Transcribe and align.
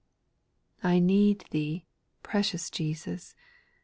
8. 0.83 0.85
I 0.89 0.97
need 0.99 1.45
Thee, 1.51 1.85
precious 2.23 2.71
Jesus 2.71 3.35